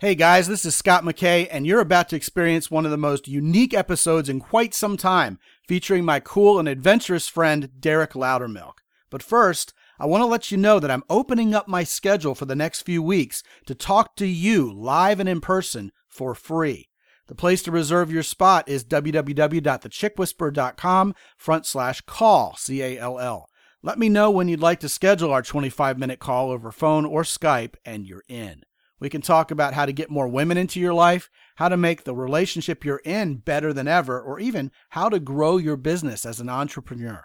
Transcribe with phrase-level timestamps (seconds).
[0.00, 3.26] Hey guys, this is Scott McKay, and you're about to experience one of the most
[3.26, 8.74] unique episodes in quite some time, featuring my cool and adventurous friend, Derek Loudermilk.
[9.10, 12.44] But first, I want to let you know that I'm opening up my schedule for
[12.44, 16.90] the next few weeks to talk to you live and in person for free.
[17.26, 23.48] The place to reserve your spot is www.thechickwhisperer.com front slash call, C A L L.
[23.82, 27.24] Let me know when you'd like to schedule our 25 minute call over phone or
[27.24, 28.62] Skype, and you're in.
[29.00, 32.04] We can talk about how to get more women into your life, how to make
[32.04, 36.40] the relationship you're in better than ever, or even how to grow your business as
[36.40, 37.24] an entrepreneur.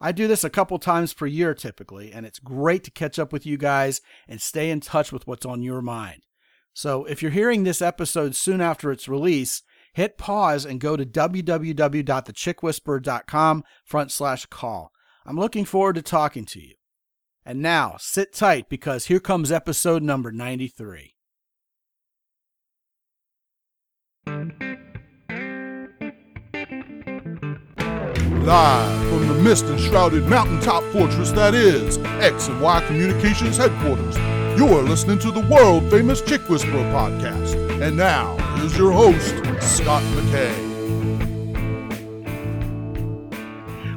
[0.00, 3.32] I do this a couple times per year typically, and it's great to catch up
[3.32, 6.22] with you guys and stay in touch with what's on your mind.
[6.74, 9.62] So if you're hearing this episode soon after its release,
[9.92, 14.90] hit pause and go to www.thechickwhisperer.com front slash call.
[15.24, 16.74] I'm looking forward to talking to you.
[17.44, 21.14] And now, sit tight because here comes episode number 93.
[28.42, 34.16] Live from the mist enshrouded mountaintop fortress that is X and Y Communications headquarters,
[34.58, 37.56] you're listening to the world famous Chick Whisperer podcast.
[37.80, 40.71] And now, here's your host, Scott McKay.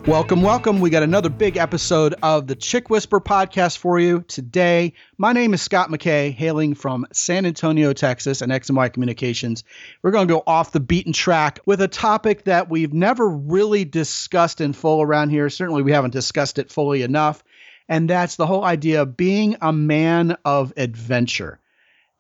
[0.07, 0.81] Welcome, welcome.
[0.81, 4.93] We got another big episode of the Chick Whisper podcast for you today.
[5.17, 9.63] My name is Scott McKay, hailing from San Antonio, Texas, and X and Y Communications.
[10.03, 13.83] We're going to go off the beaten track with a topic that we've never really
[13.83, 15.49] discussed in full around here.
[15.49, 17.43] Certainly, we haven't discussed it fully enough.
[17.89, 21.59] And that's the whole idea of being a man of adventure.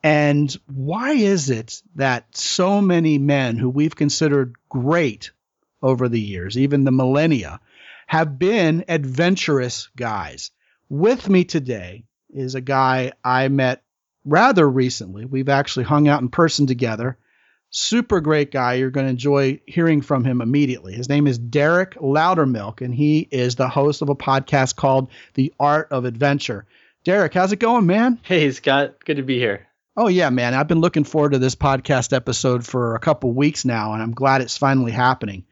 [0.01, 5.29] And why is it that so many men who we've considered great
[5.83, 7.59] over the years, even the millennia,
[8.07, 10.51] have been adventurous guys.
[10.89, 13.83] With me today is a guy I met
[14.23, 15.25] rather recently.
[15.25, 17.17] We've actually hung out in person together.
[17.71, 18.75] Super great guy.
[18.75, 20.93] You're going to enjoy hearing from him immediately.
[20.93, 25.53] His name is Derek Loudermilk, and he is the host of a podcast called The
[25.59, 26.65] Art of Adventure.
[27.03, 28.19] Derek, how's it going, man?
[28.23, 29.03] Hey, Scott.
[29.03, 29.67] Good to be here.
[29.97, 30.53] Oh, yeah, man.
[30.53, 34.13] I've been looking forward to this podcast episode for a couple weeks now, and I'm
[34.13, 35.45] glad it's finally happening.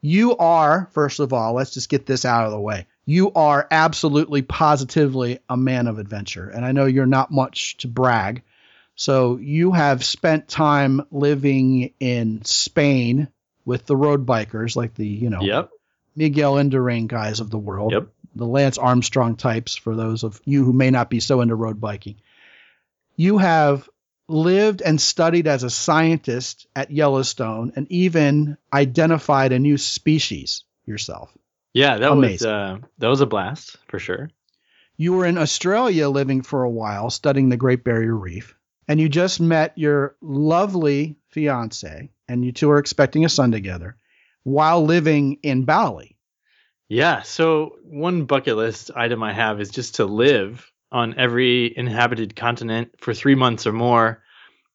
[0.00, 2.86] You are, first of all, let's just get this out of the way.
[3.04, 6.48] You are absolutely positively a man of adventure.
[6.48, 8.42] And I know you're not much to brag.
[8.94, 13.28] So you have spent time living in Spain
[13.64, 15.70] with the road bikers, like the, you know, yep.
[16.16, 17.92] Miguel Indurain guys of the world.
[17.92, 18.08] Yep.
[18.36, 21.80] The Lance Armstrong types for those of you who may not be so into road
[21.80, 22.16] biking.
[23.16, 23.88] You have
[24.30, 31.36] lived and studied as a scientist at Yellowstone and even identified a new species yourself.
[31.72, 32.32] Yeah, that Amazing.
[32.32, 34.30] was uh, that was a blast for sure.
[34.96, 38.54] You were in Australia living for a while studying the Great Barrier Reef
[38.90, 43.96] and you just met your lovely fiance and you two are expecting a son together
[44.42, 46.16] while living in Bali.
[46.88, 52.36] Yeah, so one bucket list item I have is just to live on every inhabited
[52.36, 54.22] continent for three months or more,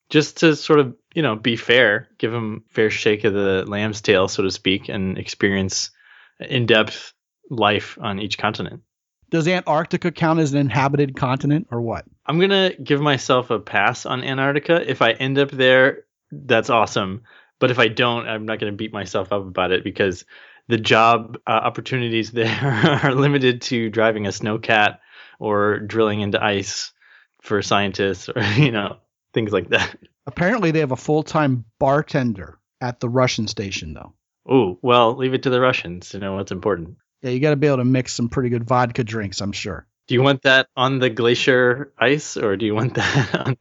[0.09, 4.01] just to sort of you know be fair, give them fair shake of the lamb's
[4.01, 5.91] tail, so to speak, and experience
[6.39, 7.13] in depth
[7.49, 8.81] life on each continent.
[9.29, 12.05] Does Antarctica count as an inhabited continent or what?
[12.25, 14.89] I'm gonna give myself a pass on Antarctica.
[14.89, 17.23] If I end up there, that's awesome.
[17.59, 20.25] But if I don't, I'm not gonna beat myself up about it because
[20.67, 24.99] the job uh, opportunities there are limited to driving a snowcat
[25.39, 26.93] or drilling into ice
[27.41, 28.97] for scientists or you know
[29.33, 29.97] things like that.
[30.25, 34.13] Apparently, they have a full time bartender at the Russian station, though.
[34.47, 36.97] Oh well, leave it to the Russians to know what's important.
[37.21, 39.87] Yeah, you got to be able to mix some pretty good vodka drinks, I'm sure.
[40.07, 43.57] Do you want that on the glacier ice, or do you want that on?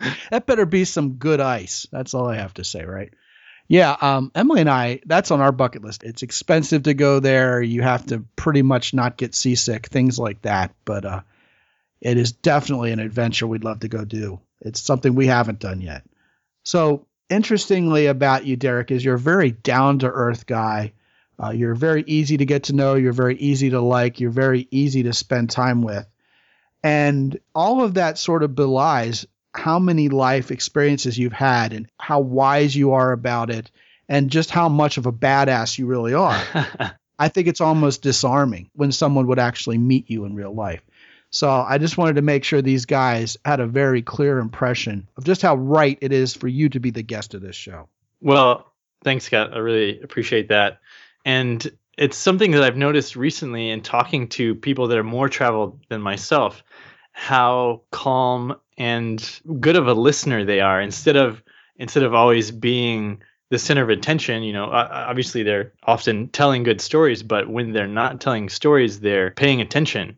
[0.30, 1.86] that better be some good ice.
[1.90, 3.12] That's all I have to say, right?
[3.68, 6.04] Yeah, um, Emily and I, that's on our bucket list.
[6.04, 7.60] It's expensive to go there.
[7.60, 10.74] You have to pretty much not get seasick, things like that.
[10.84, 11.20] But uh,
[12.00, 14.40] it is definitely an adventure we'd love to go do.
[14.60, 16.04] It's something we haven't done yet.
[16.62, 20.92] So, interestingly about you, Derek, is you're a very down to earth guy.
[21.42, 22.94] Uh, you're very easy to get to know.
[22.94, 24.20] You're very easy to like.
[24.20, 26.06] You're very easy to spend time with.
[26.82, 29.26] And all of that sort of belies
[29.58, 33.70] how many life experiences you've had and how wise you are about it
[34.08, 36.42] and just how much of a badass you really are.
[37.18, 40.82] I think it's almost disarming when someone would actually meet you in real life.
[41.30, 45.24] So I just wanted to make sure these guys had a very clear impression of
[45.24, 47.88] just how right it is for you to be the guest of this show.
[48.20, 48.70] Well,
[49.02, 49.52] thanks, Scott.
[49.54, 50.80] I really appreciate that.
[51.24, 51.66] And
[51.98, 56.00] it's something that I've noticed recently in talking to people that are more traveled than
[56.00, 56.62] myself
[57.12, 61.42] how calm and good of a listener they are instead of
[61.76, 66.80] instead of always being the center of attention you know obviously they're often telling good
[66.80, 70.16] stories but when they're not telling stories they're paying attention.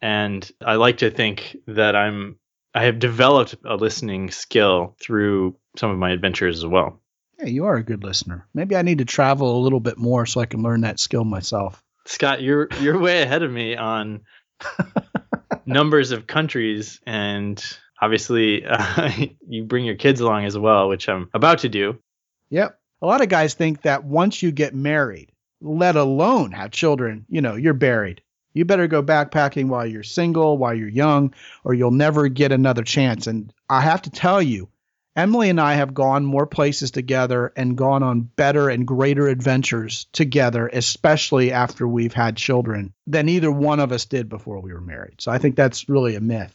[0.00, 2.36] And i like to think that i'm
[2.74, 7.00] i have developed a listening skill through some of my adventures as well.
[7.38, 8.48] Yeah you are a good listener.
[8.54, 11.24] Maybe i need to travel a little bit more so i can learn that skill
[11.24, 11.82] myself.
[12.06, 14.22] Scott you're you're way ahead of me on
[15.66, 17.62] numbers of countries and
[18.02, 19.10] obviously uh,
[19.48, 21.98] you bring your kids along as well which i'm about to do
[22.52, 22.78] Yep.
[23.00, 25.32] A lot of guys think that once you get married,
[25.62, 28.20] let alone have children, you know, you're buried.
[28.52, 31.32] You better go backpacking while you're single, while you're young,
[31.64, 33.26] or you'll never get another chance.
[33.26, 34.68] And I have to tell you,
[35.16, 40.06] Emily and I have gone more places together and gone on better and greater adventures
[40.12, 44.80] together, especially after we've had children, than either one of us did before we were
[44.82, 45.22] married.
[45.22, 46.54] So I think that's really a myth.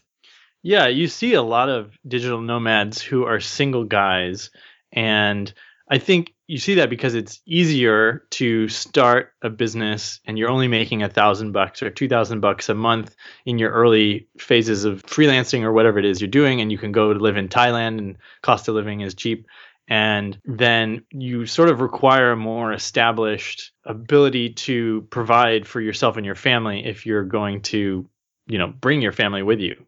[0.63, 4.50] Yeah, you see a lot of digital nomads who are single guys
[4.92, 5.54] and
[5.89, 10.68] I think you see that because it's easier to start a business and you're only
[10.68, 13.15] making a thousand bucks or two thousand bucks a month
[13.45, 16.92] in your early phases of freelancing or whatever it is you're doing, and you can
[16.92, 19.48] go to live in Thailand and cost of living is cheap.
[19.89, 26.25] And then you sort of require a more established ability to provide for yourself and
[26.25, 28.09] your family if you're going to,
[28.48, 29.86] you know, bring your family with you.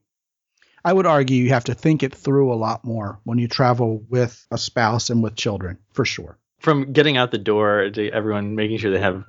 [0.89, 4.03] I would argue you have to think it through a lot more when you travel
[4.09, 6.39] with a spouse and with children, for sure.
[6.61, 9.23] From getting out the door to everyone making sure they have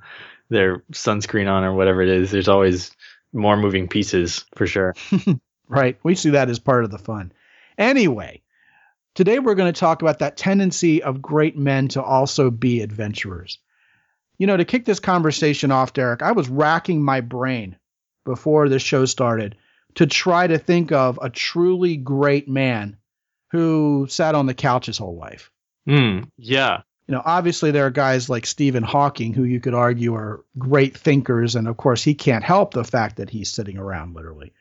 [0.49, 2.89] their sunscreen on or whatever it is, there's always
[3.31, 4.95] more moving pieces for sure.
[5.69, 5.99] right.
[6.01, 7.31] We see that as part of the fun.
[7.77, 8.41] Anyway,
[9.13, 13.59] today we're going to talk about that tendency of great men to also be adventurers.
[14.39, 17.75] You know, to kick this conversation off, Derek, I was racking my brain
[18.25, 19.57] before this show started
[19.95, 22.97] to try to think of a truly great man
[23.51, 25.51] who sat on the couch his whole life.
[25.87, 26.81] Mm, yeah.
[27.07, 30.97] You know, obviously there are guys like Stephen Hawking who you could argue are great
[30.97, 34.53] thinkers, and of course he can't help the fact that he's sitting around literally.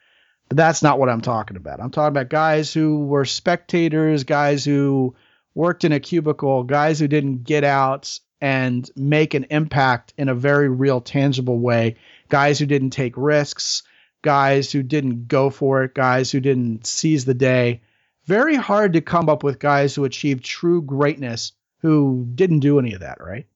[0.49, 1.81] But that's not what I'm talking about.
[1.81, 5.15] I'm talking about guys who were spectators, guys who
[5.55, 10.35] worked in a cubicle, guys who didn't get out and make an impact in a
[10.35, 11.97] very real, tangible way,
[12.29, 13.85] guys who didn't take risks,
[14.23, 17.83] guys who didn't go for it, guys who didn't seize the day.
[18.25, 22.93] Very hard to come up with guys who achieved true greatness who didn't do any
[22.93, 23.47] of that, right?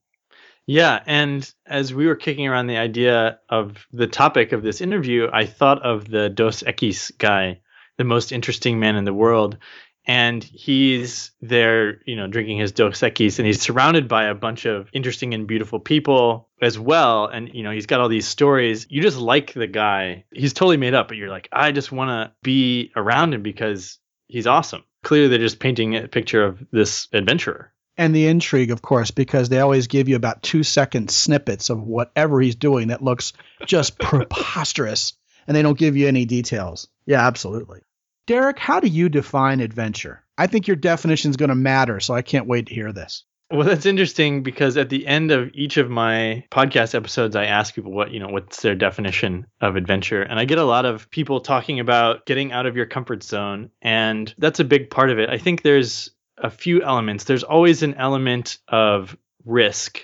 [0.67, 5.29] Yeah, and as we were kicking around the idea of the topic of this interview,
[5.31, 7.61] I thought of the Dos Equis guy,
[7.99, 9.59] the most interesting man in the world
[10.07, 14.67] and he's there, you know, drinking his Dos Equis, and he's surrounded by a bunch
[14.67, 17.27] of interesting and beautiful people as well.
[17.27, 18.87] And you know, he's got all these stories.
[18.91, 20.25] You just like the guy.
[20.33, 23.99] He's totally made up, but you're like, I just want to be around him because
[24.27, 24.85] he's awesome.
[25.03, 27.73] Clearly, they're just painting a picture of this adventurer.
[27.97, 31.81] And the intrigue, of course, because they always give you about two second snippets of
[31.81, 33.33] whatever he's doing that looks
[33.67, 35.13] just preposterous,
[35.47, 36.89] and they don't give you any details.
[37.07, 37.81] Yeah, absolutely.
[38.27, 40.25] Derek, how do you define adventure?
[40.39, 43.25] I think your definition is going to matter, so I can't wait to hear this.
[43.51, 47.75] Well, that's interesting because at the end of each of my podcast episodes, I ask
[47.75, 50.23] people what, you know, what's their definition of adventure.
[50.23, 53.71] And I get a lot of people talking about getting out of your comfort zone.
[53.83, 55.29] And that's a big part of it.
[55.29, 57.25] I think there's a few elements.
[57.25, 60.01] There's always an element of risk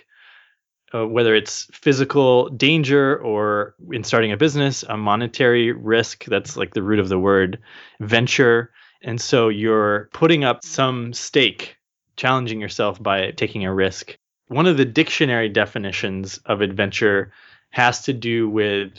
[0.95, 6.25] uh, whether it's physical danger or in starting a business, a monetary risk.
[6.25, 7.61] That's like the root of the word
[8.01, 8.73] venture.
[9.03, 11.77] And so you're putting up some stake,
[12.17, 14.17] challenging yourself by taking a risk.
[14.49, 17.33] One of the dictionary definitions of adventure
[17.71, 18.93] has to do with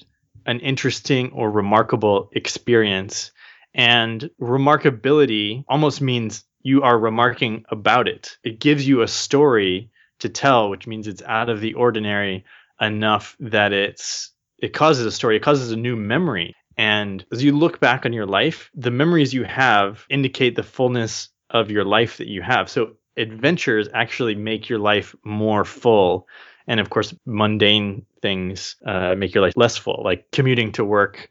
[0.46, 3.32] an interesting or remarkable experience.
[3.74, 8.38] And remarkability almost means you are remarking about it.
[8.44, 9.91] It gives you a story
[10.22, 12.46] to tell, which means it's out of the ordinary
[12.80, 16.56] enough that it's it causes a story, it causes a new memory.
[16.78, 21.30] And as you look back on your life, the memories you have indicate the fullness
[21.50, 22.70] of your life that you have.
[22.70, 26.28] So adventures actually make your life more full.
[26.68, 31.30] And of course, mundane things uh, make your life less full, like commuting to work,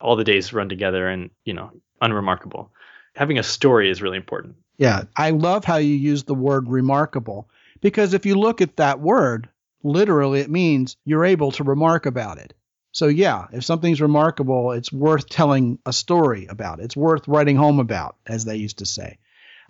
[0.00, 2.70] all the days run together and, you know, unremarkable.
[3.16, 4.54] Having a story is really important.
[4.76, 5.04] Yeah.
[5.16, 7.48] I love how you use the word remarkable
[7.80, 9.48] because if you look at that word,
[9.82, 12.54] literally it means you're able to remark about it.
[12.92, 16.80] So, yeah, if something's remarkable, it's worth telling a story about.
[16.80, 19.18] It's worth writing home about, as they used to say.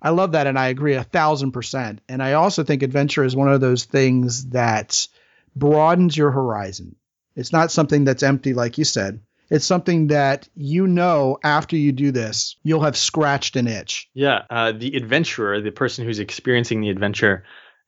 [0.01, 1.99] I love that, and I agree a thousand percent.
[2.07, 5.07] And I also think adventure is one of those things that
[5.55, 6.95] broadens your horizon.
[7.35, 9.19] It's not something that's empty, like you said.
[9.49, 14.09] It's something that you know after you do this, you'll have scratched an itch.
[14.13, 17.43] Yeah, uh, the adventurer, the person who's experiencing the adventure,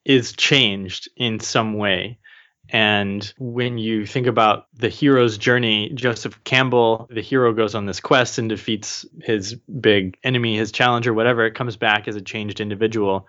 [0.10, 2.18] is changed in some way.
[2.70, 8.00] And when you think about the hero's journey, Joseph Campbell, the hero goes on this
[8.00, 11.46] quest and defeats his big enemy, his challenger, whatever.
[11.46, 13.28] It comes back as a changed individual.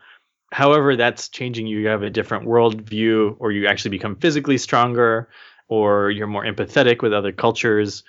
[0.53, 1.81] However, that's changing you.
[1.81, 5.29] You have a different worldview, or you actually become physically stronger,
[5.69, 8.05] or you're more empathetic with other cultures.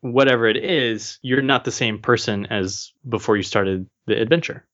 [0.00, 4.64] Whatever it is, you're not the same person as before you started the adventure.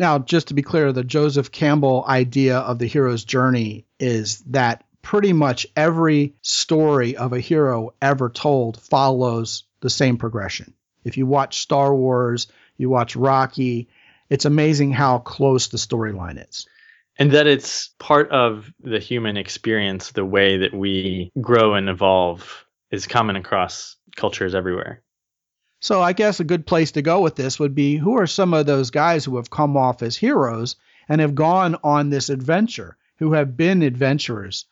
[0.00, 4.82] Now, just to be clear, the Joseph Campbell idea of the hero's journey is that
[5.02, 10.72] pretty much every story of a hero ever told follows the same progression.
[11.04, 12.46] If you watch Star Wars,
[12.78, 13.90] you watch Rocky,
[14.30, 16.66] it's amazing how close the storyline is.
[17.18, 22.64] And that it's part of the human experience, the way that we grow and evolve
[22.90, 25.02] is common across cultures everywhere.
[25.80, 28.52] So I guess a good place to go with this would be who are some
[28.52, 30.76] of those guys who have come off as heroes
[31.08, 34.66] and have gone on this adventure, who have been adventurers?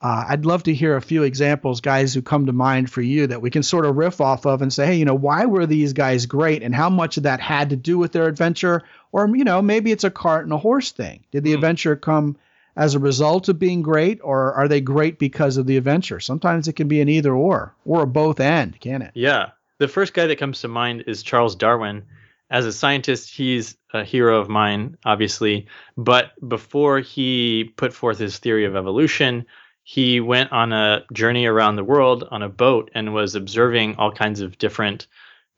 [0.00, 3.26] Uh, I'd love to hear a few examples, guys, who come to mind for you
[3.26, 5.66] that we can sort of riff off of and say, hey, you know, why were
[5.66, 8.82] these guys great and how much of that had to do with their adventure?
[9.12, 11.24] Or, you know, maybe it's a cart and a horse thing.
[11.30, 11.56] Did the mm.
[11.56, 12.36] adventure come
[12.76, 16.20] as a result of being great or are they great because of the adventure?
[16.20, 19.12] Sometimes it can be an either or or a both end, can it?
[19.14, 19.50] Yeah.
[19.84, 22.04] The first guy that comes to mind is Charles Darwin.
[22.48, 25.66] As a scientist, he's a hero of mine, obviously.
[25.94, 29.44] But before he put forth his theory of evolution,
[29.82, 34.10] he went on a journey around the world on a boat and was observing all
[34.10, 35.06] kinds of different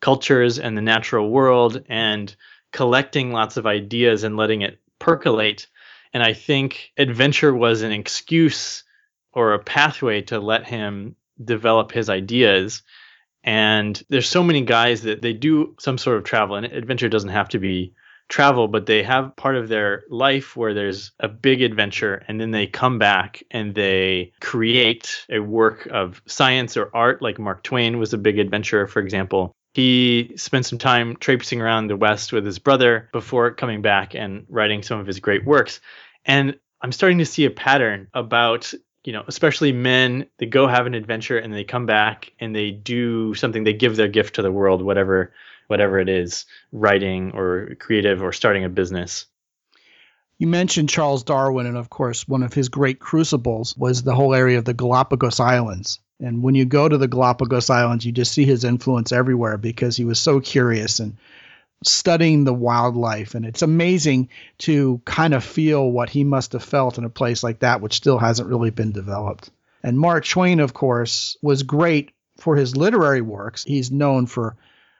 [0.00, 2.34] cultures and the natural world and
[2.72, 5.68] collecting lots of ideas and letting it percolate.
[6.12, 8.82] And I think adventure was an excuse
[9.32, 11.14] or a pathway to let him
[11.44, 12.82] develop his ideas.
[13.46, 17.30] And there's so many guys that they do some sort of travel, and adventure doesn't
[17.30, 17.94] have to be
[18.28, 22.50] travel, but they have part of their life where there's a big adventure and then
[22.50, 27.98] they come back and they create a work of science or art, like Mark Twain
[27.98, 29.52] was a big adventurer, for example.
[29.74, 34.44] He spent some time traipsing around the West with his brother before coming back and
[34.48, 35.80] writing some of his great works.
[36.24, 38.72] And I'm starting to see a pattern about
[39.06, 42.72] you know, especially men, they go have an adventure and they come back and they
[42.72, 45.32] do something, they give their gift to the world, whatever
[45.68, 49.26] whatever it is, writing or creative or starting a business.
[50.38, 54.34] You mentioned Charles Darwin, and of course, one of his great crucibles was the whole
[54.34, 55.98] area of the Galapagos Islands.
[56.20, 59.96] And when you go to the Galapagos Islands, you just see his influence everywhere because
[59.96, 61.16] he was so curious and
[61.84, 63.34] studying the wildlife.
[63.34, 64.28] And it's amazing
[64.58, 67.94] to kind of feel what he must have felt in a place like that, which
[67.94, 69.50] still hasn't really been developed.
[69.82, 73.64] And Mark Twain, of course, was great for his literary works.
[73.64, 74.56] He's known for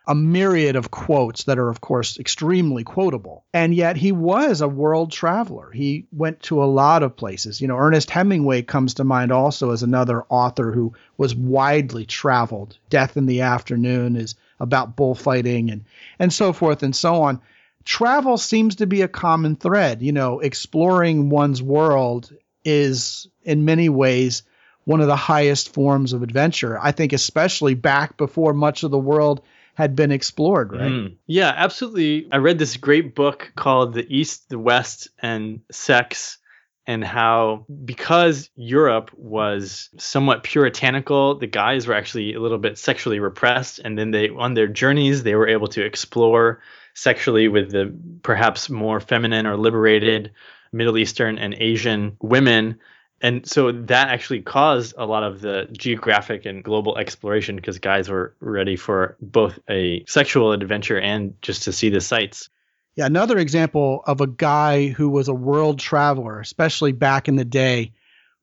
[0.09, 3.45] a myriad of quotes that are, of course, extremely quotable.
[3.53, 5.73] And yet he was a world traveler.
[5.73, 7.61] He went to a lot of places.
[7.61, 12.79] You know, Ernest Hemingway comes to mind also as another author who was widely traveled.
[12.89, 15.85] Death in the Afternoon is about bullfighting and,
[16.19, 17.41] and so forth and so on.
[17.85, 20.03] Travel seems to be a common thread.
[20.03, 22.33] You know, exploring one's world
[22.65, 24.43] is in many ways
[24.85, 26.79] one of the highest forms of adventure.
[26.81, 29.43] I think, especially back before much of the world
[29.75, 30.91] had been explored, right?
[30.91, 31.17] Mm.
[31.27, 32.29] Yeah, absolutely.
[32.33, 36.39] I read this great book called The East, the West, and Sex,
[36.87, 43.19] and how because Europe was somewhat puritanical, the guys were actually a little bit sexually
[43.19, 46.61] repressed, and then they, on their journeys, they were able to explore
[46.95, 50.33] sexually with the perhaps more feminine or liberated
[50.73, 52.79] Middle Eastern and Asian women
[53.21, 58.09] and so that actually caused a lot of the geographic and global exploration because guys
[58.09, 62.51] were ready for both a sexual adventure and just to see the sights.
[62.97, 67.45] Yeah, another example of a guy who was a world traveler, especially back in the
[67.45, 67.93] day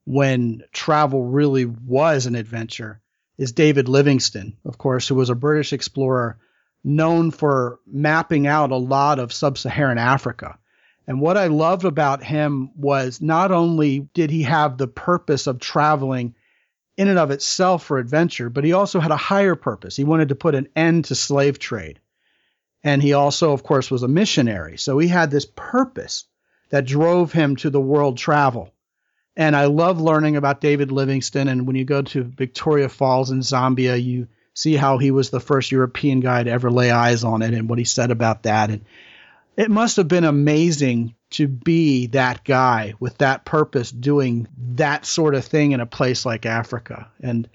[0.04, 3.00] when travel really was an adventure,
[3.36, 6.38] is David Livingstone, of course, who was a British explorer
[6.84, 10.56] known for mapping out a lot of sub Saharan Africa.
[11.08, 15.58] And what I loved about him was not only did he have the purpose of
[15.58, 16.36] traveling
[16.96, 19.96] in and of itself for adventure, but he also had a higher purpose.
[19.96, 21.98] He wanted to put an end to slave trade.
[22.84, 24.76] And he also, of course, was a missionary.
[24.76, 26.26] So he had this purpose
[26.68, 28.70] that drove him to the world travel.
[29.36, 31.48] And I love learning about David Livingstone.
[31.48, 35.40] And when you go to Victoria Falls in Zambia, you see how he was the
[35.40, 38.70] first European guy to ever lay eyes on it and what he said about that.
[38.70, 38.84] And
[39.56, 45.34] it must have been amazing to be that guy with that purpose doing that sort
[45.34, 47.08] of thing in a place like Africa.
[47.20, 47.48] And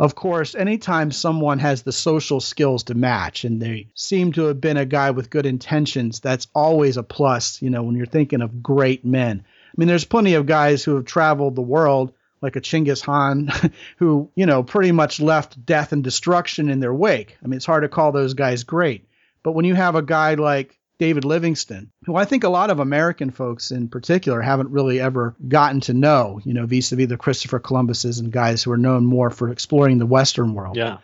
[0.00, 4.58] Of course, anytime someone has the social skills to match and they seem to have
[4.58, 8.40] been a guy with good intentions, that's always a plus, you know, when you're thinking
[8.40, 9.44] of great men.
[9.44, 13.52] I mean, there's plenty of guys who have traveled the world, like a Chinggis Khan,
[13.98, 17.36] who, you know, pretty much left death and destruction in their wake.
[17.44, 19.06] I mean, it's hard to call those guys great.
[19.42, 22.78] But when you have a guy like David Livingstone, who I think a lot of
[22.78, 27.08] American folks in particular haven't really ever gotten to know, you know, vis a vis
[27.08, 30.76] the Christopher Columbuses and guys who are known more for exploring the Western world.
[30.76, 30.98] Yeah.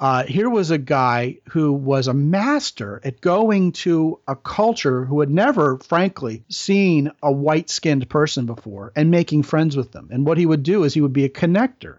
[0.00, 5.20] Uh, here was a guy who was a master at going to a culture who
[5.20, 10.08] had never, frankly, seen a white skinned person before and making friends with them.
[10.10, 11.98] And what he would do is he would be a connector.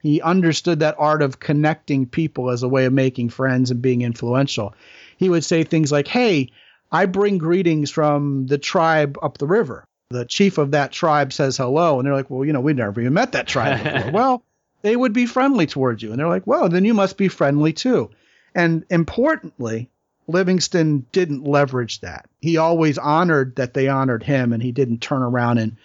[0.00, 4.02] He understood that art of connecting people as a way of making friends and being
[4.02, 4.74] influential
[5.16, 6.50] he would say things like, Hey,
[6.90, 9.84] I bring greetings from the tribe up the river.
[10.10, 11.98] The chief of that tribe says hello.
[11.98, 14.12] And they're like, Well, you know, we've never even met that tribe before.
[14.12, 14.42] well,
[14.82, 16.10] they would be friendly towards you.
[16.10, 18.10] And they're like, Well, then you must be friendly too.
[18.54, 19.88] And importantly,
[20.28, 22.28] Livingstone didn't leverage that.
[22.40, 25.76] He always honored that they honored him and he didn't turn around and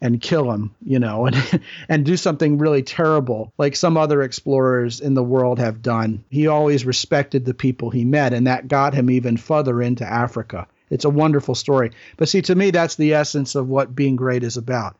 [0.00, 5.00] and kill him, you know, and and do something really terrible like some other explorers
[5.00, 6.24] in the world have done.
[6.30, 10.66] He always respected the people he met and that got him even further into Africa.
[10.88, 11.92] It's a wonderful story.
[12.16, 14.96] But see to me that's the essence of what being great is about.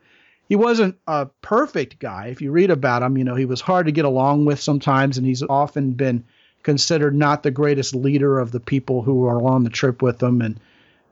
[0.47, 2.27] He wasn't a perfect guy.
[2.27, 5.17] If you read about him, you know, he was hard to get along with sometimes
[5.17, 6.25] and he's often been
[6.63, 10.41] considered not the greatest leader of the people who are on the trip with him
[10.41, 10.59] and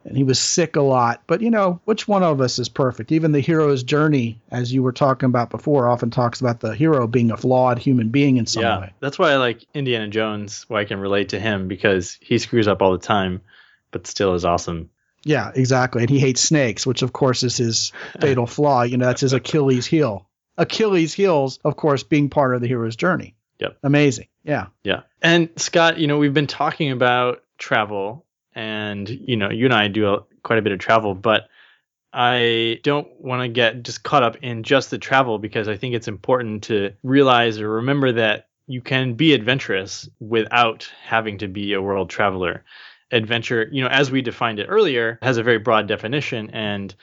[0.05, 1.21] and he was sick a lot.
[1.27, 3.11] But you know, which one of us is perfect?
[3.11, 7.07] Even the hero's journey, as you were talking about before, often talks about the hero
[7.07, 8.93] being a flawed human being in some yeah, way.
[8.99, 12.67] That's why I like Indiana Jones, why I can relate to him because he screws
[12.67, 13.41] up all the time,
[13.91, 14.89] but still is awesome.
[15.23, 16.01] Yeah, exactly.
[16.01, 17.91] And he hates snakes, which of course is his
[18.21, 18.83] fatal flaw.
[18.83, 20.27] You know, that's his Achilles heel.
[20.57, 23.35] Achilles heels, of course, being part of the hero's journey.
[23.59, 23.77] Yep.
[23.83, 24.27] Amazing.
[24.43, 24.67] Yeah.
[24.83, 25.01] Yeah.
[25.21, 28.25] And Scott, you know, we've been talking about travel
[28.59, 31.47] and you know you and I do a, quite a bit of travel, but
[32.11, 35.95] I don't want to get just caught up in just the travel because I think
[35.95, 41.71] it's important to realize or remember that you can be adventurous without having to be
[41.71, 42.65] a world traveler.
[43.11, 46.93] Adventure, you know, as we defined it earlier, has a very broad definition and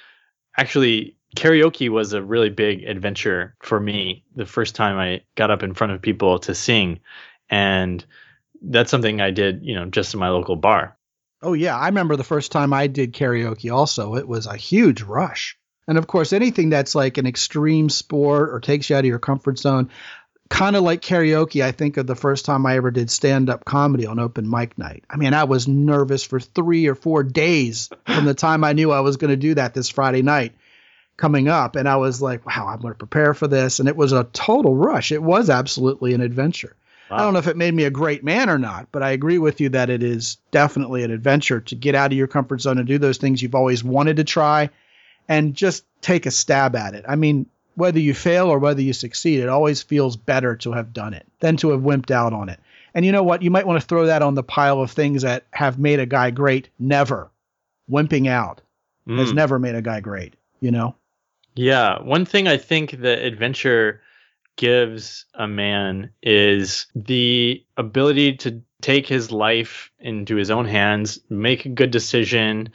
[0.59, 5.63] actually karaoke was a really big adventure for me the first time I got up
[5.63, 7.01] in front of people to sing
[7.49, 8.05] and
[8.61, 10.97] that's something I did, you know, just in my local bar.
[11.43, 14.17] Oh yeah, I remember the first time I did karaoke also.
[14.17, 15.59] It was a huge rush.
[15.89, 19.19] And of course, anything that's like an extreme sport or takes you out of your
[19.19, 19.91] comfort zone,
[20.49, 23.65] kind of like karaoke, I think of the first time I ever did stand up
[23.65, 25.05] comedy on open mic night.
[25.11, 28.91] I mean, I was nervous for three or four days from the time I knew
[28.91, 30.55] I was going to do that this Friday night
[31.17, 31.77] coming up.
[31.77, 33.79] And I was like, wow, I'm going to prepare for this.
[33.79, 35.13] And it was a total rush.
[35.13, 36.77] It was absolutely an adventure.
[37.11, 37.19] Wow.
[37.19, 39.39] I don't know if it made me a great man or not, but I agree
[39.39, 42.79] with you that it is definitely an adventure to get out of your comfort zone
[42.79, 44.71] and do those things you've always wanted to try
[45.29, 47.05] and just take a stab at it.
[47.07, 50.93] I mean, whether you fail or whether you succeed, it always feels better to have
[50.93, 52.59] done it than to have wimped out on it.
[52.95, 53.43] And you know what?
[53.43, 56.07] You might want to throw that on the pile of things that have made a
[56.07, 56.71] guy great.
[56.79, 57.31] Never.
[57.91, 58.63] Wimping out
[59.07, 59.19] mm.
[59.19, 60.97] has never made a guy great, you know?
[61.55, 62.03] Yeah.
[62.03, 64.01] One thing I think that adventure
[64.57, 71.65] gives a man is the ability to take his life into his own hands, make
[71.65, 72.71] a good decision,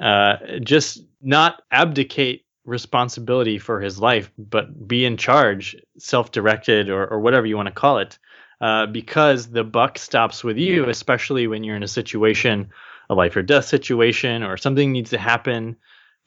[0.00, 7.06] uh, just not abdicate responsibility for his life, but be in charge, self directed, or,
[7.06, 8.18] or whatever you want to call it.
[8.60, 12.70] Uh, because the buck stops with you, especially when you're in a situation,
[13.08, 15.76] a life or death situation, or something needs to happen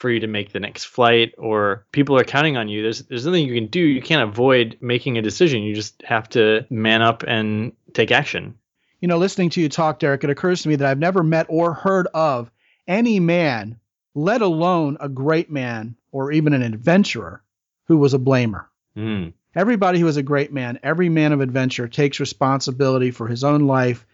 [0.04, 2.84] for you to make the next flight or people are counting on you.
[2.84, 3.80] There's there's nothing you can do.
[3.80, 5.64] You can't avoid making a decision.
[5.64, 8.56] You just have to man up and take action.
[9.00, 11.46] You know listening to you talk derek it occurs to me that i've never met
[11.50, 12.52] or heard of
[12.86, 13.78] any man
[14.14, 17.42] let alone a great man or even an adventurer
[17.88, 18.66] who was a blamer.
[18.98, 19.34] Mm.
[19.56, 23.68] everybody who is a great man every man of adventure takes responsibility for his own
[23.68, 24.06] life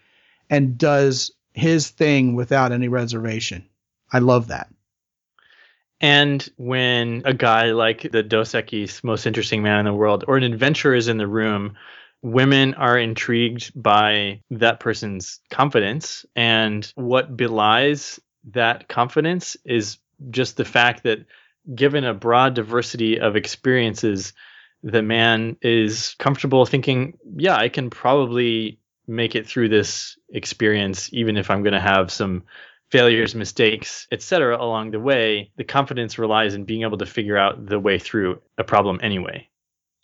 [0.50, 3.68] and does his thing without any reservation.
[4.12, 4.70] I love that
[6.02, 10.38] and when a guy like the Dos Equis, most interesting man in the world, or
[10.38, 11.76] an adventurer is in the room,
[12.22, 16.26] women are intrigued by that person's confidence.
[16.36, 18.20] And what belies
[18.52, 19.98] that confidence is
[20.30, 21.26] just the fact that
[21.76, 24.34] given a broad diversity of experiences,
[24.84, 31.36] the man is comfortable thinking, yeah, I can probably make it through this experience, even
[31.36, 32.44] if I'm going to have some
[32.90, 34.58] failures, mistakes, etc.
[34.58, 38.42] along the way, the confidence relies in being able to figure out the way through
[38.58, 39.48] a problem anyway.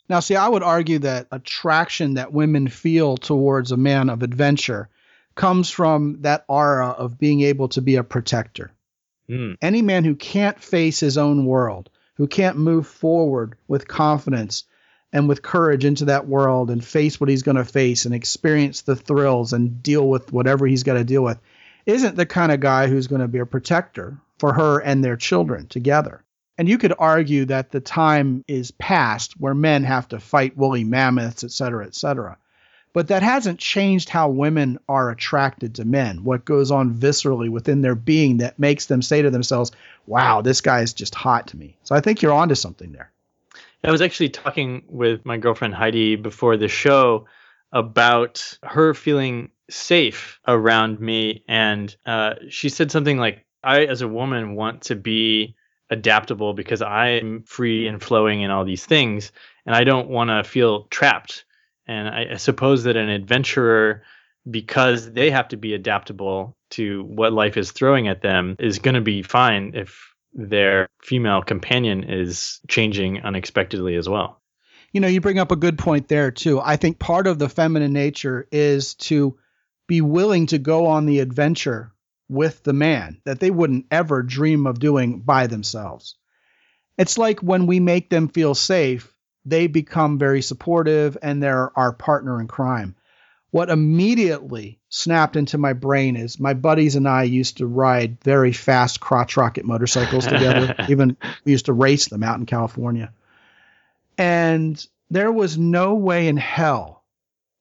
[0.08, 4.88] Now, see, I would argue that attraction that women feel towards a man of adventure
[5.34, 8.72] comes from that aura of being able to be a protector.
[9.28, 9.56] Mm.
[9.60, 14.64] Any man who can't face his own world, who can't move forward with confidence
[15.12, 18.82] and with courage into that world and face what he's going to face and experience
[18.82, 21.38] the thrills and deal with whatever he's got to deal with,
[21.86, 25.16] isn't the kind of guy who's going to be a protector for her and their
[25.16, 26.22] children together.
[26.58, 30.84] And you could argue that the time is past where men have to fight woolly
[30.84, 32.38] mammoths, et cetera, et cetera.
[32.92, 37.82] But that hasn't changed how women are attracted to men, what goes on viscerally within
[37.82, 39.70] their being that makes them say to themselves,
[40.06, 41.76] wow, this guy is just hot to me.
[41.84, 43.10] So I think you're onto something there.
[43.84, 47.26] I was actually talking with my girlfriend Heidi before the show
[47.70, 51.44] about her feeling safe around me.
[51.48, 55.56] And uh, she said something like, I, as a woman, want to be
[55.90, 59.32] adaptable because I'm free and flowing in all these things,
[59.64, 61.44] and I don't want to feel trapped.
[61.86, 64.02] And I, I suppose that an adventurer,
[64.48, 68.94] because they have to be adaptable to what life is throwing at them, is going
[68.94, 74.40] to be fine if their female companion is changing unexpectedly as well.
[74.92, 76.60] You know, you bring up a good point there, too.
[76.60, 79.38] I think part of the feminine nature is to
[79.86, 81.92] be willing to go on the adventure
[82.28, 86.16] with the man that they wouldn't ever dream of doing by themselves.
[86.98, 91.92] It's like when we make them feel safe, they become very supportive and they're our
[91.92, 92.96] partner in crime.
[93.50, 98.52] What immediately snapped into my brain is my buddies and I used to ride very
[98.52, 100.74] fast crotch rocket motorcycles together.
[100.88, 103.12] Even we used to race them out in California.
[104.18, 107.04] And there was no way in hell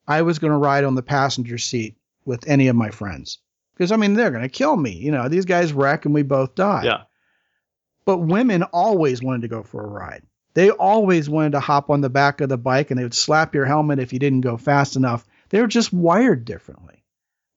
[0.07, 3.39] I was going to ride on the passenger seat with any of my friends
[3.75, 4.91] because I mean they're going to kill me.
[4.91, 6.83] You know, these guys wreck and we both die.
[6.85, 7.03] Yeah.
[8.05, 10.23] But women always wanted to go for a ride.
[10.53, 13.53] They always wanted to hop on the back of the bike and they would slap
[13.53, 15.25] your helmet if you didn't go fast enough.
[15.49, 17.03] They were just wired differently.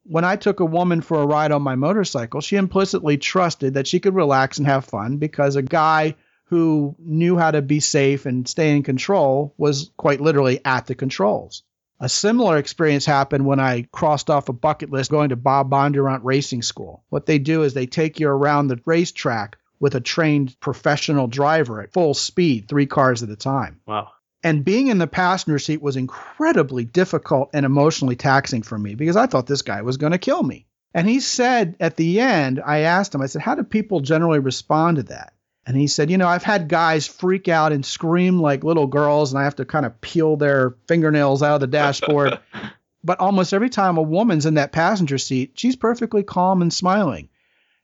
[0.05, 3.87] When I took a woman for a ride on my motorcycle, she implicitly trusted that
[3.87, 8.25] she could relax and have fun because a guy who knew how to be safe
[8.25, 11.63] and stay in control was quite literally at the controls.
[12.01, 16.21] A similar experience happened when I crossed off a bucket list going to Bob Bondurant
[16.23, 17.03] Racing School.
[17.09, 21.83] What they do is they take you around the racetrack with a trained professional driver
[21.83, 23.81] at full speed, three cars at a time.
[23.87, 24.13] Wow.
[24.45, 29.17] And being in the passenger seat was incredibly difficult and emotionally taxing for me because
[29.17, 30.67] I thought this guy was going to kill me.
[30.95, 34.39] And he said at the end, I asked him, I said, How do people generally
[34.39, 35.33] respond to that?
[35.69, 39.31] And he said, You know, I've had guys freak out and scream like little girls,
[39.31, 42.39] and I have to kind of peel their fingernails out of the dashboard.
[43.05, 47.29] but almost every time a woman's in that passenger seat, she's perfectly calm and smiling.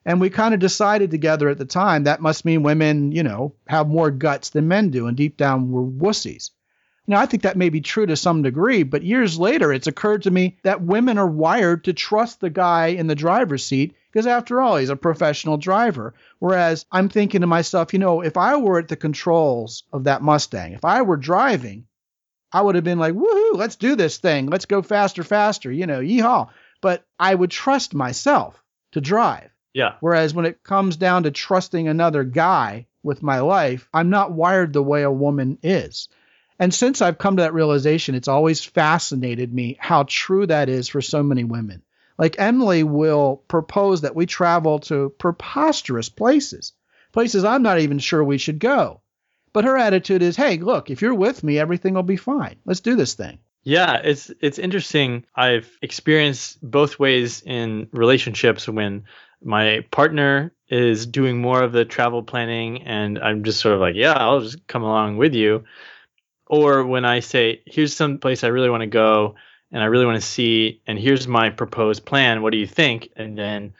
[0.07, 3.55] And we kind of decided together at the time that must mean women, you know,
[3.69, 6.53] have more guts than men do, and deep down we're wussies.
[7.07, 10.23] Now, I think that may be true to some degree, but years later, it's occurred
[10.23, 14.29] to me that women are wired to trust the guy in the driver's seat because,
[14.29, 16.15] after all, he's a professional driver.
[16.39, 20.23] Whereas I'm thinking to myself, you know, if I were at the controls of that
[20.23, 21.87] Mustang, if I were driving,
[22.53, 24.47] I would have been like, woohoo, let's do this thing.
[24.47, 26.51] Let's go faster, faster, you know, yeehaw.
[26.81, 29.51] But I would trust myself to drive.
[29.73, 29.95] Yeah.
[29.99, 34.73] Whereas when it comes down to trusting another guy with my life, I'm not wired
[34.73, 36.09] the way a woman is.
[36.61, 40.89] And since I've come to that realization, it's always fascinated me how true that is
[40.89, 41.83] for so many women.
[42.19, 46.73] Like Emily will propose that we travel to preposterous places,
[47.13, 49.01] places I'm not even sure we should go.
[49.53, 52.57] But her attitude is, hey, look, if you're with me, everything will be fine.
[52.65, 53.39] Let's do this thing.
[53.63, 55.25] Yeah, it's it's interesting.
[55.35, 59.05] I've experienced both ways in relationships when
[59.43, 63.95] my partner is doing more of the travel planning and I'm just sort of like,
[63.95, 65.65] yeah, I'll just come along with you.
[66.47, 69.37] Or when I say, here's some place I really want to go
[69.75, 72.43] and I really want to see, and here's my proposed plan.
[72.43, 73.09] What do you think?
[73.17, 73.75] And then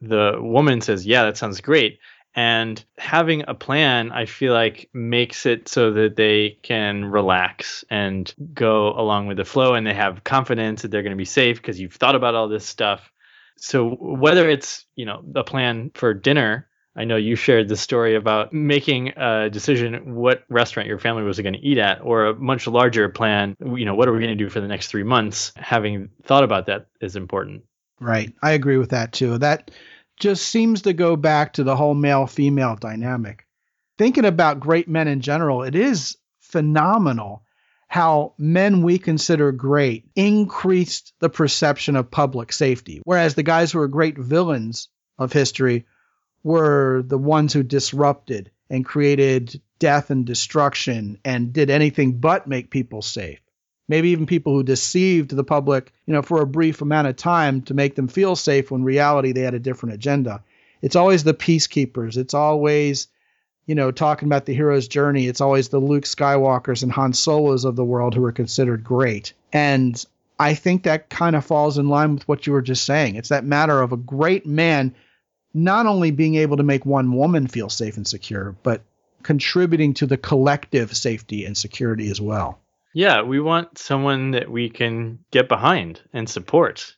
[0.00, 1.98] the woman says, yeah, that sounds great.
[2.36, 8.32] And having a plan, I feel like makes it so that they can relax and
[8.54, 11.56] go along with the flow and they have confidence that they're going to be safe
[11.56, 13.10] because you've thought about all this stuff.
[13.58, 18.16] So whether it's, you know, a plan for dinner I know you shared the story
[18.16, 22.34] about making a decision what restaurant your family was going to eat at, or a
[22.34, 23.56] much larger plan.
[23.60, 25.52] You know, what are we going to do for the next three months?
[25.56, 27.64] Having thought about that is important.
[27.98, 28.32] Right.
[28.42, 29.38] I agree with that too.
[29.38, 29.70] That
[30.20, 33.46] just seems to go back to the whole male female dynamic.
[33.96, 37.44] Thinking about great men in general, it is phenomenal
[37.88, 43.78] how men we consider great increased the perception of public safety, whereas the guys who
[43.78, 45.86] are great villains of history
[46.44, 52.70] were the ones who disrupted and created death and destruction and did anything but make
[52.70, 53.40] people safe.
[53.88, 57.62] Maybe even people who deceived the public, you know, for a brief amount of time
[57.62, 60.42] to make them feel safe when reality they had a different agenda.
[60.80, 62.16] It's always the peacekeepers.
[62.16, 63.08] It's always,
[63.66, 65.26] you know, talking about the hero's journey.
[65.26, 69.32] It's always the Luke Skywalkers and Han Solos of the world who are considered great.
[69.52, 70.02] And
[70.38, 73.16] I think that kind of falls in line with what you were just saying.
[73.16, 74.94] It's that matter of a great man
[75.54, 78.82] not only being able to make one woman feel safe and secure, but
[79.22, 82.58] contributing to the collective safety and security as well.
[82.94, 86.94] Yeah, we want someone that we can get behind and support,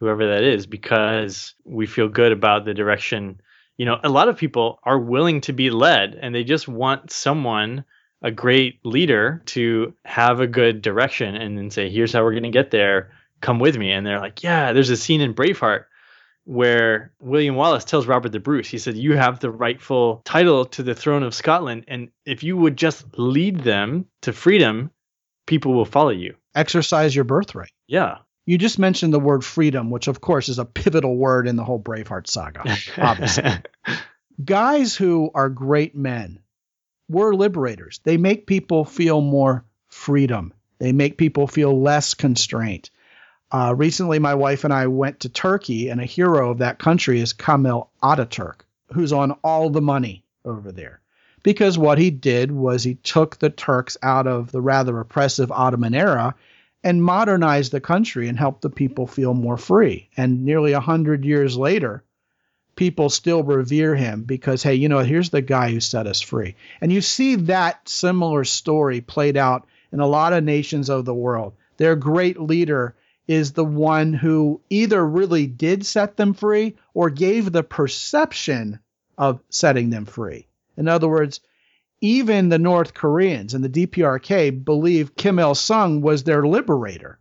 [0.00, 3.40] whoever that is, because we feel good about the direction.
[3.76, 7.12] You know, a lot of people are willing to be led and they just want
[7.12, 7.84] someone,
[8.22, 12.42] a great leader, to have a good direction and then say, here's how we're going
[12.42, 13.12] to get there.
[13.40, 13.92] Come with me.
[13.92, 15.84] And they're like, yeah, there's a scene in Braveheart
[16.48, 20.82] where William Wallace tells Robert the Bruce, he said, You have the rightful title to
[20.82, 21.84] the throne of Scotland.
[21.88, 24.90] And if you would just lead them to freedom,
[25.46, 26.36] people will follow you.
[26.54, 27.72] Exercise your birthright.
[27.86, 28.18] Yeah.
[28.46, 31.64] You just mentioned the word freedom, which of course is a pivotal word in the
[31.64, 33.50] whole Braveheart saga, obviously.
[34.42, 36.40] Guys who are great men
[37.10, 38.00] were liberators.
[38.04, 40.54] They make people feel more freedom.
[40.78, 42.90] They make people feel less constraint.
[43.50, 47.20] Uh, recently, my wife and I went to Turkey, and a hero of that country
[47.20, 48.60] is Kemal Ataturk,
[48.92, 51.00] who's on all the money over there.
[51.42, 55.94] Because what he did was he took the Turks out of the rather oppressive Ottoman
[55.94, 56.34] era
[56.84, 60.08] and modernized the country and helped the people feel more free.
[60.16, 62.04] And nearly a hundred years later,
[62.76, 66.54] people still revere him because, hey, you know, here's the guy who set us free.
[66.80, 71.14] And you see that similar story played out in a lot of nations of the
[71.14, 71.54] world.
[71.78, 72.94] Their great leader
[73.28, 78.80] is the one who either really did set them free or gave the perception
[79.18, 80.46] of setting them free.
[80.76, 81.40] In other words,
[82.00, 87.18] even the North Koreans and the DPRK believe Kim Il sung was their liberator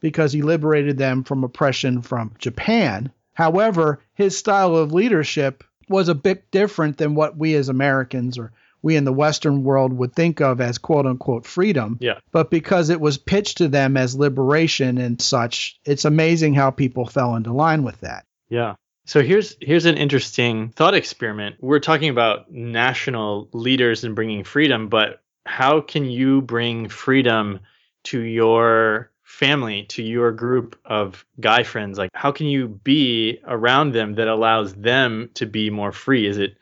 [0.00, 3.10] because he liberated them from oppression from Japan.
[3.34, 8.52] However, his style of leadership was a bit different than what we as Americans or
[8.82, 11.98] we in the Western world would think of as quote unquote freedom.
[12.00, 12.18] Yeah.
[12.30, 17.06] But because it was pitched to them as liberation and such, it's amazing how people
[17.06, 18.24] fell into line with that.
[18.48, 18.74] Yeah.
[19.06, 21.56] So here's here's an interesting thought experiment.
[21.60, 27.60] We're talking about national leaders and bringing freedom, but how can you bring freedom
[28.04, 31.96] to your family, to your group of guy friends?
[31.96, 36.26] Like how can you be around them that allows them to be more free?
[36.26, 36.58] Is it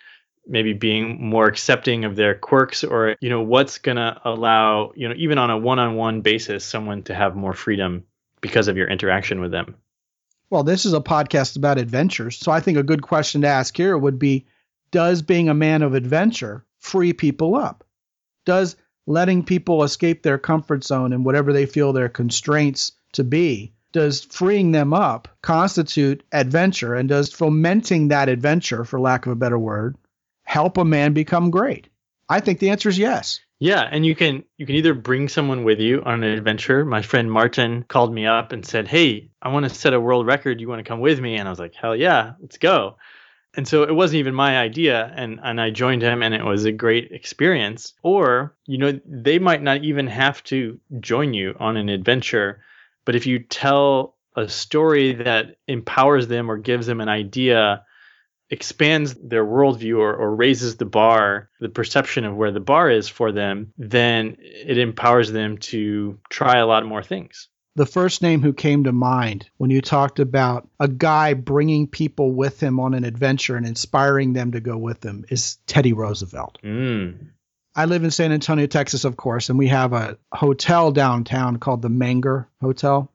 [0.46, 5.08] maybe being more accepting of their quirks or you know what's going to allow you
[5.08, 8.04] know even on a one-on-one basis someone to have more freedom
[8.40, 9.76] because of your interaction with them?
[10.50, 13.76] Well this is a podcast about adventures so i think a good question to ask
[13.76, 14.46] here would be
[14.90, 17.84] does being a man of adventure free people up?
[18.44, 23.72] Does letting people escape their comfort zone and whatever they feel their constraints to be
[23.92, 26.94] does freeing them up constitute adventure?
[26.94, 29.96] And does fomenting that adventure for lack of a better word
[30.46, 31.88] help a man become great?
[32.28, 33.40] I think the answer is yes.
[33.58, 36.84] Yeah, and you can you can either bring someone with you on an adventure.
[36.84, 40.26] My friend Martin called me up and said, "Hey, I want to set a world
[40.26, 40.60] record.
[40.60, 42.96] You want to come with me?" And I was like, "Hell yeah, let's go."
[43.56, 46.66] And so it wasn't even my idea and and I joined him and it was
[46.66, 47.94] a great experience.
[48.02, 52.60] Or, you know, they might not even have to join you on an adventure,
[53.06, 57.82] but if you tell a story that empowers them or gives them an idea
[58.50, 63.08] expands their worldview or, or raises the bar, the perception of where the bar is
[63.08, 67.48] for them, then it empowers them to try a lot more things.
[67.74, 72.32] The first name who came to mind when you talked about a guy bringing people
[72.32, 76.58] with him on an adventure and inspiring them to go with him is Teddy Roosevelt.
[76.64, 77.32] Mm.
[77.74, 81.82] I live in San Antonio, Texas, of course, and we have a hotel downtown called
[81.82, 83.12] the Menger Hotel.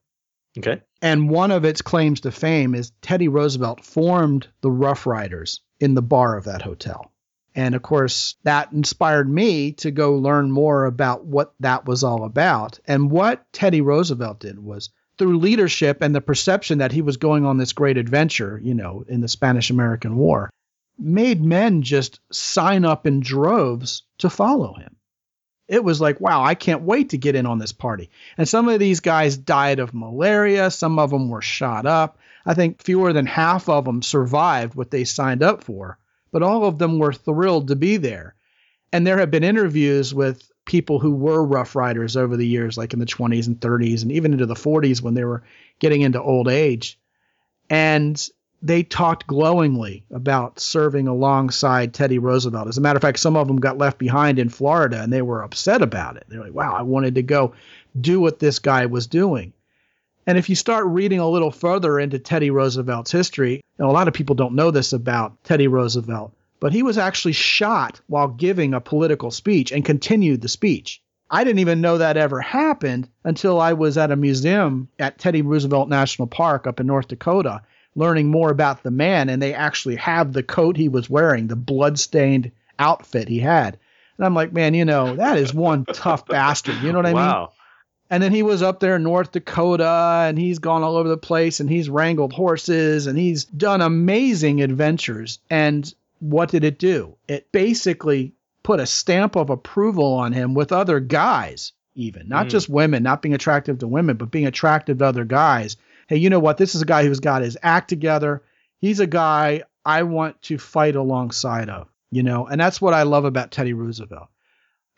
[0.55, 0.81] Okay.
[1.01, 5.95] And one of its claims to fame is Teddy Roosevelt formed the Rough Riders in
[5.95, 7.11] the bar of that hotel.
[7.55, 12.23] And of course, that inspired me to go learn more about what that was all
[12.23, 12.79] about.
[12.85, 17.45] And what Teddy Roosevelt did was through leadership and the perception that he was going
[17.45, 20.49] on this great adventure, you know, in the Spanish American War,
[20.97, 24.95] made men just sign up in droves to follow him
[25.71, 28.09] it was like, wow, I can't wait to get in on this party.
[28.37, 32.19] And some of these guys died of malaria, some of them were shot up.
[32.45, 35.97] I think fewer than half of them survived what they signed up for,
[36.29, 38.35] but all of them were thrilled to be there.
[38.91, 42.91] And there have been interviews with people who were Rough Riders over the years, like
[42.91, 45.43] in the 20s and 30s and even into the 40s when they were
[45.79, 46.99] getting into old age.
[47.69, 48.21] And
[48.61, 52.67] they talked glowingly about serving alongside Teddy Roosevelt.
[52.67, 55.23] As a matter of fact, some of them got left behind in Florida and they
[55.23, 56.25] were upset about it.
[56.29, 57.53] They're like, wow, I wanted to go
[57.99, 59.53] do what this guy was doing.
[60.27, 64.07] And if you start reading a little further into Teddy Roosevelt's history, and a lot
[64.07, 68.75] of people don't know this about Teddy Roosevelt, but he was actually shot while giving
[68.75, 71.01] a political speech and continued the speech.
[71.31, 75.41] I didn't even know that ever happened until I was at a museum at Teddy
[75.41, 77.63] Roosevelt National Park up in North Dakota
[77.95, 81.55] learning more about the man, and they actually have the coat he was wearing, the
[81.55, 83.77] blood-stained outfit he had.
[84.17, 86.75] And I'm like, man, you know, that is one tough bastard.
[86.81, 87.39] You know what I wow.
[87.39, 87.47] mean?
[88.11, 91.17] And then he was up there in North Dakota and he's gone all over the
[91.17, 95.39] place and he's wrangled horses and he's done amazing adventures.
[95.49, 97.15] And what did it do?
[97.29, 102.49] It basically put a stamp of approval on him with other guys, even not mm.
[102.49, 105.77] just women, not being attractive to women, but being attractive to other guys
[106.11, 106.57] hey, you know what?
[106.57, 108.43] This is a guy who's got his act together.
[108.79, 113.03] He's a guy I want to fight alongside of, you know, and that's what I
[113.03, 114.27] love about Teddy Roosevelt.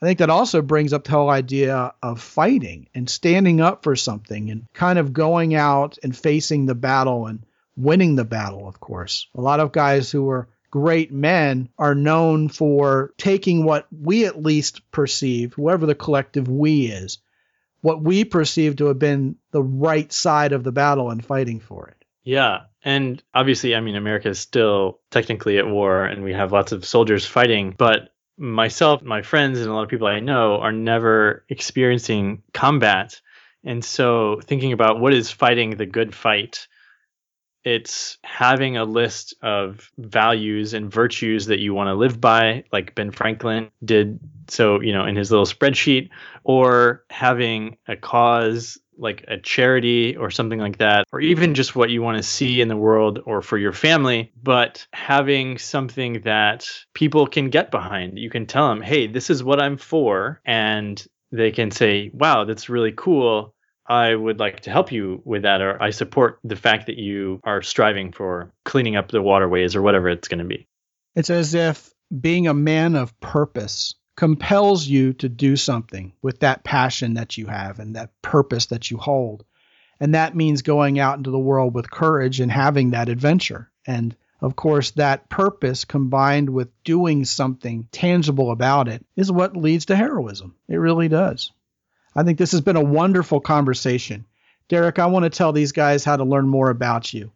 [0.02, 3.95] I think that also brings up the whole idea of fighting and standing up for
[3.95, 7.45] something and kind of going out and facing the battle and
[7.78, 9.28] winning the battle, of course.
[9.36, 14.41] A lot of guys who are great men are known for taking what we at
[14.41, 17.19] least perceive, whoever the collective we is,
[17.84, 21.89] what we perceive to have been the right side of the battle and fighting for
[21.89, 22.06] it.
[22.24, 22.62] Yeah.
[22.82, 26.86] And obviously, I mean, America is still technically at war and we have lots of
[26.86, 31.43] soldiers fighting, but myself, my friends, and a lot of people I know are never
[31.50, 33.19] experiencing combat.
[33.65, 36.69] And so thinking about what is fighting the good fight,
[37.63, 42.95] it's having a list of values and virtues that you want to live by, like
[42.95, 46.10] Ben Franklin did so, you know, in his little spreadsheet,
[46.43, 51.89] or having a cause like a charity or something like that, or even just what
[51.89, 56.69] you want to see in the world or for your family, but having something that
[56.93, 58.19] people can get behind.
[58.19, 60.41] You can tell them, hey, this is what I'm for.
[60.45, 63.52] And they can say, wow, that's really cool.
[63.86, 67.41] I would like to help you with that, or I support the fact that you
[67.43, 70.67] are striving for cleaning up the waterways or whatever it's going to be.
[71.15, 76.63] It's as if being a man of purpose compels you to do something with that
[76.63, 79.43] passion that you have and that purpose that you hold.
[80.00, 83.72] And that means going out into the world with courage and having that adventure.
[83.86, 89.86] And of course, that purpose combined with doing something tangible about it is what leads
[89.86, 90.56] to heroism.
[90.67, 91.52] It really does.
[92.15, 94.26] I think this has been a wonderful conversation.
[94.67, 97.32] Derek, I want to tell these guys how to learn more about you.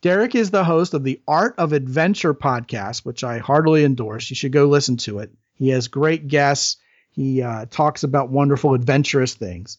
[0.00, 4.28] Derek is the host of the Art of Adventure podcast, which I heartily endorse.
[4.30, 5.30] You should go listen to it.
[5.54, 6.76] He has great guests.
[7.10, 9.78] He uh, talks about wonderful, adventurous things.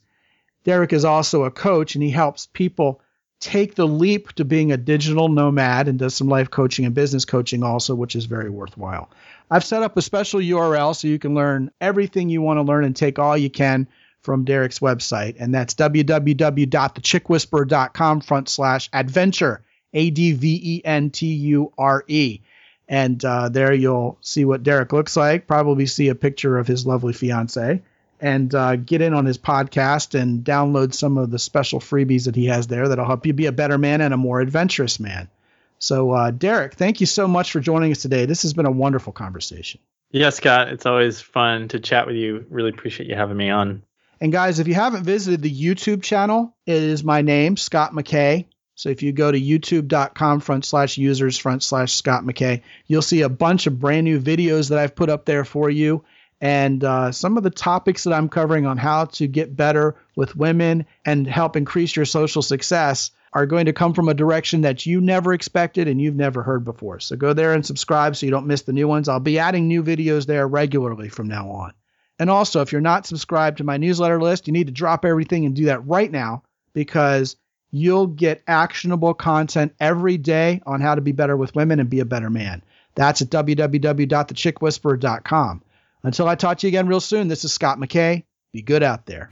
[0.63, 3.01] Derek is also a coach, and he helps people
[3.41, 7.25] take the leap to being a digital nomad and does some life coaching and business
[7.25, 9.09] coaching also, which is very worthwhile.
[9.51, 12.85] I've set up a special URL so you can learn everything you want to learn
[12.85, 13.89] and take all you can
[14.23, 19.61] from Derek's website, and that's www.thechickwhisperer.com front slash adventure,
[19.93, 22.39] A D V E N T U R E.
[22.87, 26.85] And uh, there you'll see what Derek looks like, probably see a picture of his
[26.85, 27.81] lovely fiance,
[28.19, 32.35] and uh, get in on his podcast and download some of the special freebies that
[32.35, 35.29] he has there that'll help you be a better man and a more adventurous man.
[35.79, 38.25] So, uh, Derek, thank you so much for joining us today.
[38.25, 39.81] This has been a wonderful conversation.
[40.11, 42.45] Yeah, Scott, it's always fun to chat with you.
[42.49, 43.83] Really appreciate you having me on.
[44.23, 48.45] And guys, if you haven't visited the YouTube channel, it is my name, Scott McKay.
[48.73, 53.23] So if you go to youtube.com front slash users front slash Scott McKay, you'll see
[53.23, 56.05] a bunch of brand new videos that I've put up there for you.
[56.39, 60.37] And uh, some of the topics that I'm covering on how to get better with
[60.37, 64.85] women and help increase your social success are going to come from a direction that
[64.85, 67.01] you never expected and you've never heard before.
[67.01, 69.09] So go there and subscribe so you don't miss the new ones.
[69.09, 71.73] I'll be adding new videos there regularly from now on.
[72.23, 75.45] And also, if you're not subscribed to my newsletter list, you need to drop everything
[75.45, 77.35] and do that right now because
[77.69, 81.99] you'll get actionable content every day on how to be better with women and be
[81.99, 82.63] a better man.
[82.95, 85.63] That's at www.thechickwhisperer.com.
[86.03, 88.23] Until I talk to you again real soon, this is Scott McKay.
[88.53, 89.29] Be good out there.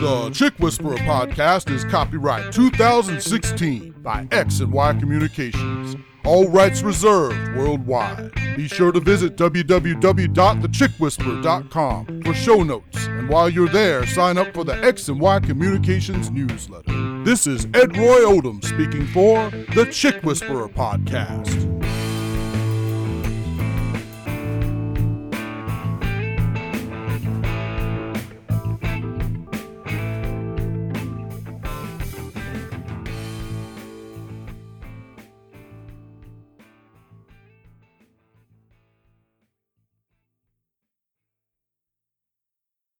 [0.00, 5.94] The Chick Whisperer podcast is copyright 2016 by X and Y Communications.
[6.24, 8.32] All rights reserved worldwide.
[8.56, 14.64] Be sure to visit www.thechickwhisperer.com for show notes, and while you're there, sign up for
[14.64, 17.22] the X and Y Communications newsletter.
[17.22, 21.66] This is Ed Roy Odom speaking for the Chick Whisperer podcast.